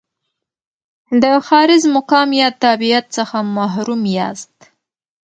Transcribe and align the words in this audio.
د 1.21 1.23
ښاریز 1.45 1.83
مقام 1.95 2.29
یا 2.41 2.47
تابعیت 2.63 3.05
څخه 3.17 3.37
محروم 3.55 4.01
یاست. 4.17 4.55